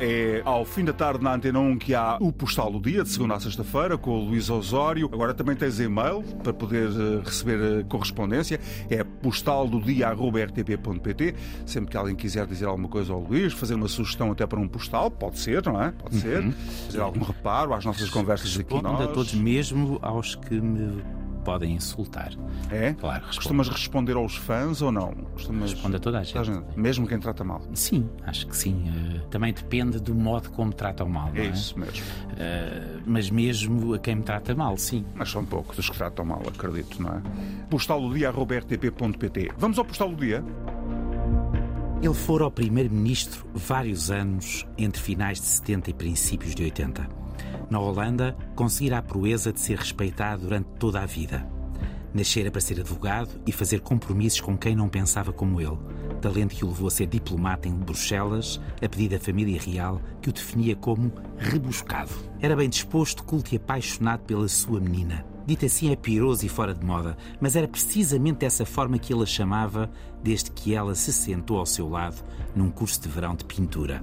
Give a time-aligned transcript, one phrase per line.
[0.00, 3.08] É ao fim da tarde na Antena 1 que há o Postal do Dia, de
[3.08, 5.08] segunda a sexta-feira, com o Luís Osório.
[5.12, 8.60] Agora também tens e-mail para poder eh, receber eh, correspondência.
[8.90, 11.34] É postaldodia.rtp.pt.
[11.64, 14.66] Sempre que alguém quiser dizer alguma coisa ao Luís, fazer uma sugestão até para um
[14.68, 15.92] postal, pode ser, não é?
[15.92, 16.42] Pode ser.
[16.42, 16.52] Uhum.
[16.86, 18.82] Fazer algum reparo às nossas conversas aqui.
[18.82, 19.00] Nós.
[19.00, 21.00] a todos, mesmo aos que me
[21.44, 22.32] podem insultar.
[22.70, 22.94] É?
[22.94, 23.36] Claro, respondo.
[23.36, 25.12] Costumas responder aos fãs ou não?
[25.32, 25.72] Costumas...
[25.72, 26.38] Respondo a toda a gente.
[26.76, 27.62] Mesmo quem trata mal.
[27.74, 28.84] Sim, acho que sim.
[28.88, 31.46] Eh, também depende do modo como tratam mal, É é?
[31.46, 32.04] isso mesmo.
[32.36, 35.04] Eh, mas mesmo a quem me trata mal, sim.
[35.14, 37.22] Mas são poucos os que tratam mal, acredito, não é?
[37.70, 40.42] Postaldodia.rtp.pt Vamos ao postal do dia?
[42.02, 47.23] Ele fora o primeiro-ministro vários anos entre finais de 70 e princípios de 80.
[47.70, 51.46] Na Holanda, conseguira a proeza de ser respeitado durante toda a vida.
[52.14, 55.76] Nascera para ser advogado e fazer compromissos com quem não pensava como ele.
[56.20, 60.30] Talento que o levou a ser diplomata em Bruxelas, a pedido da família real, que
[60.30, 62.12] o definia como rebuscado.
[62.40, 65.26] Era bem disposto, culto e apaixonado pela sua menina.
[65.44, 69.24] Dito assim é piroso e fora de moda, mas era precisamente dessa forma que ele
[69.24, 69.90] a chamava
[70.22, 72.22] desde que ela se sentou ao seu lado
[72.54, 74.02] num curso de verão de pintura.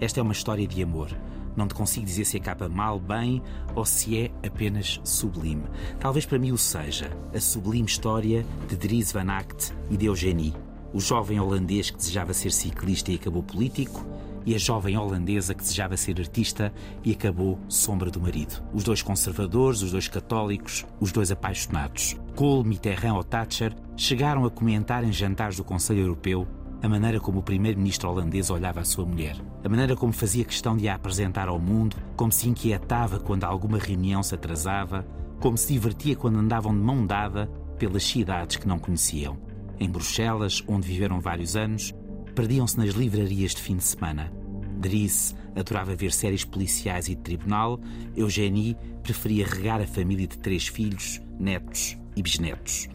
[0.00, 1.10] Esta é uma história de amor.
[1.56, 3.42] Não te consigo dizer se acaba mal, bem
[3.74, 5.64] ou se é apenas sublime.
[6.00, 7.10] Talvez para mim o seja.
[7.34, 10.54] A sublime história de Dries Van Acht e de Eugenie.
[10.92, 14.06] O jovem holandês que desejava ser ciclista e acabou político,
[14.46, 18.62] e a jovem holandesa que desejava ser artista e acabou sombra do marido.
[18.72, 22.16] Os dois conservadores, os dois católicos, os dois apaixonados.
[22.36, 26.46] Kohl, Mitterrand ou Thatcher chegaram a comentar em jantares do Conselho Europeu
[26.84, 30.76] a maneira como o primeiro-ministro holandês olhava a sua mulher, a maneira como fazia questão
[30.76, 35.02] de a apresentar ao mundo, como se inquietava quando alguma reunião se atrasava,
[35.40, 37.46] como se divertia quando andavam de mão dada
[37.78, 39.38] pelas cidades que não conheciam.
[39.80, 41.94] Em Bruxelas, onde viveram vários anos,
[42.34, 44.30] perdiam-se nas livrarias de fim de semana.
[44.76, 47.80] Dries adorava ver séries policiais e de tribunal,
[48.14, 52.90] Eugenie preferia regar a família de três filhos, netos e bisnetos.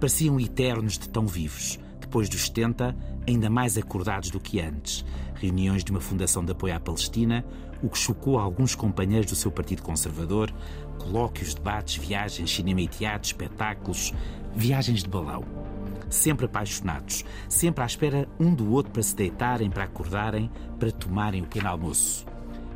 [0.00, 1.78] Pareciam eternos de tão vivos
[2.14, 5.04] depois dos 70, ainda mais acordados do que antes.
[5.34, 7.44] Reuniões de uma fundação de apoio à Palestina,
[7.82, 10.54] o que chocou alguns companheiros do seu partido conservador,
[10.96, 14.14] colóquios, debates, viagens, cinema e teatro, espetáculos,
[14.54, 15.42] viagens de balão.
[16.08, 20.48] Sempre apaixonados, sempre à espera um do outro para se deitarem, para acordarem,
[20.78, 22.24] para tomarem o pequeno almoço.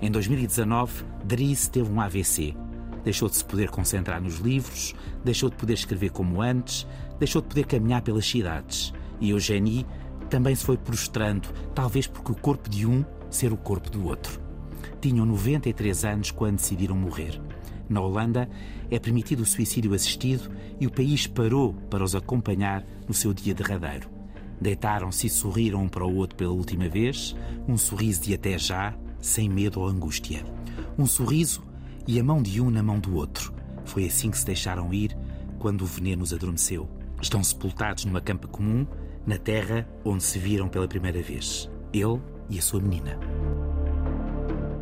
[0.00, 2.56] Em 2019, Dries teve um AVC.
[3.04, 6.86] Deixou de se poder concentrar nos livros, deixou de poder escrever como antes,
[7.18, 9.86] deixou de poder caminhar pelas cidades e Eugenie
[10.28, 14.40] também se foi prostrando, talvez porque o corpo de um ser o corpo do outro.
[15.00, 17.40] Tinham 93 anos quando decidiram morrer.
[17.88, 18.48] Na Holanda
[18.90, 20.50] é permitido o suicídio assistido
[20.80, 24.08] e o país parou para os acompanhar no seu dia derradeiro.
[24.60, 27.36] Deitaram-se e sorriram um para o outro pela última vez,
[27.68, 30.44] um sorriso de até já, sem medo ou angústia.
[30.98, 31.62] Um sorriso
[32.06, 33.52] e a mão de um na mão do outro.
[33.84, 35.16] Foi assim que se deixaram ir
[35.58, 36.88] quando o veneno os adormeceu.
[37.20, 38.86] Estão sepultados numa campa comum,
[39.26, 41.70] na terra onde se viram pela primeira vez.
[41.92, 43.18] Ele e a sua menina.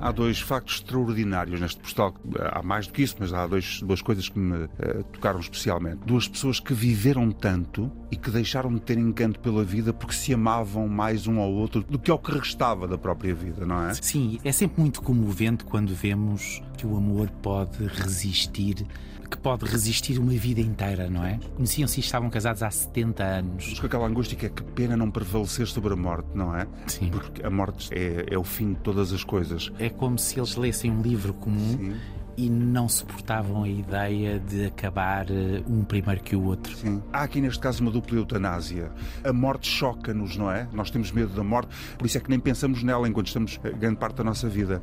[0.00, 2.14] Há dois factos extraordinários neste postal.
[2.52, 5.98] Há mais do que isso, mas há dois, duas coisas que me eh, tocaram especialmente.
[6.06, 10.32] Duas pessoas que viveram tanto e que deixaram de ter encanto pela vida porque se
[10.32, 13.94] amavam mais um ao outro do que ao que restava da própria vida, não é?
[13.94, 18.86] Sim, é sempre muito comovente quando vemos que o amor pode resistir,
[19.30, 21.38] que pode resistir uma vida inteira, não é?
[21.54, 23.66] Conheciam-se e estavam casados há 70 anos.
[23.68, 26.66] Mas com aquela angústia que é que pena não prevalecer sobre a morte, não é?
[26.86, 27.10] Sim.
[27.10, 29.70] Porque a morte é, é o fim de todas as coisas.
[29.78, 31.96] É como se eles lessem um livro comum Sim.
[32.36, 36.76] e não suportavam a ideia de acabar eh, um primeiro que o outro.
[36.76, 37.02] Sim.
[37.12, 38.90] Há aqui neste caso uma dupla eutanásia.
[39.24, 40.68] A morte choca-nos, não é?
[40.72, 43.70] Nós temos medo da morte, por isso é que nem pensamos nela enquanto estamos eh,
[43.70, 44.82] grande parte da nossa vida.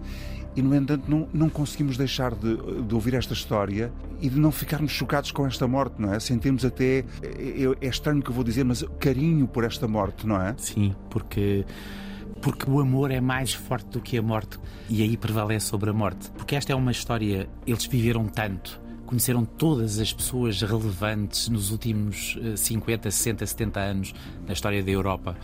[0.57, 4.51] E, no entanto, não, não conseguimos deixar de, de ouvir esta história e de não
[4.51, 6.19] ficarmos chocados com esta morte, não é?
[6.19, 10.41] Sentimos até, é, é estranho que eu vou dizer, mas carinho por esta morte, não
[10.41, 10.55] é?
[10.57, 11.63] Sim, porque
[12.41, 15.93] porque o amor é mais forte do que a morte e aí prevalece sobre a
[15.93, 16.31] morte.
[16.31, 22.37] Porque esta é uma história, eles viveram tanto, conheceram todas as pessoas relevantes nos últimos
[22.43, 24.13] eh, 50, 60, 70 anos
[24.45, 25.37] na história da Europa.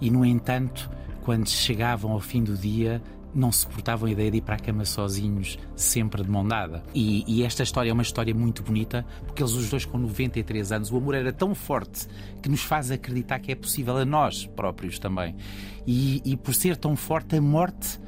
[0.00, 0.90] E no entanto,
[1.22, 3.02] quando chegavam ao fim do dia,
[3.34, 6.82] não suportavam a ideia de ir para a cama sozinhos, sempre de mão dada.
[6.94, 10.72] E, e, esta história é uma história muito bonita, porque eles, os dois, com 93
[10.72, 12.06] anos, o amor era tão forte
[12.42, 15.36] que nos faz acreditar que é possível a nós próprios também.
[15.86, 18.00] E, e por ser tão forte, a morte,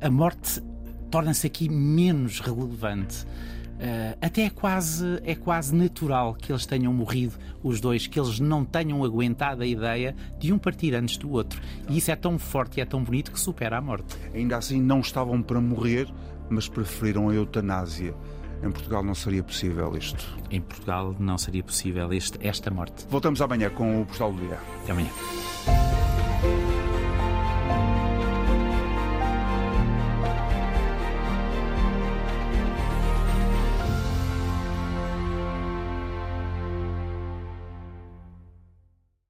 [0.00, 0.62] a morte
[1.10, 3.26] torna-se aqui menos relevante.
[3.74, 8.38] Uh, até é quase, é quase natural que eles tenham morrido, os dois, que eles
[8.38, 11.60] não tenham aguentado a ideia de um partir antes do outro.
[11.88, 14.16] E isso é tão forte e é tão bonito que supera a morte.
[14.32, 16.08] Ainda assim, não estavam para morrer,
[16.48, 18.14] mas preferiram a eutanásia.
[18.62, 20.38] Em Portugal não seria possível isto.
[20.50, 23.06] Em Portugal não seria possível este, esta morte.
[23.10, 24.58] Voltamos amanhã com o Postal do Dia.
[24.82, 25.10] Até amanhã.